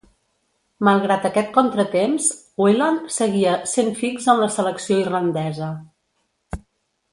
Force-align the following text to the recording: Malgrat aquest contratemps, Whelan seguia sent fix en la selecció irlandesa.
Malgrat 0.87 1.27
aquest 1.29 1.51
contratemps, 1.57 2.29
Whelan 2.63 2.97
seguia 3.19 3.53
sent 3.75 3.93
fix 4.01 4.27
en 4.35 4.43
la 4.45 4.49
selecció 4.57 4.99
irlandesa. 5.05 5.69